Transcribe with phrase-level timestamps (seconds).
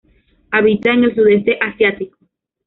[0.49, 2.17] Habita en el Sudeste Asiático.